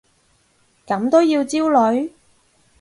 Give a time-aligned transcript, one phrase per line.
[0.87, 2.09] 咁都要焦慮？